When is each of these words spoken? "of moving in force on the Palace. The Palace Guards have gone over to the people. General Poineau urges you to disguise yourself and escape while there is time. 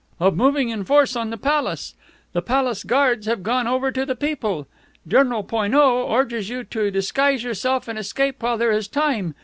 "of 0.29 0.35
moving 0.35 0.69
in 0.69 0.83
force 0.83 1.15
on 1.15 1.29
the 1.29 1.37
Palace. 1.37 1.93
The 2.33 2.41
Palace 2.41 2.83
Guards 2.83 3.27
have 3.27 3.43
gone 3.43 3.67
over 3.67 3.91
to 3.91 4.03
the 4.03 4.15
people. 4.15 4.65
General 5.07 5.43
Poineau 5.43 6.11
urges 6.11 6.49
you 6.49 6.63
to 6.63 6.89
disguise 6.89 7.43
yourself 7.43 7.87
and 7.87 7.99
escape 7.99 8.41
while 8.41 8.57
there 8.57 8.71
is 8.71 8.87
time. 8.87 9.35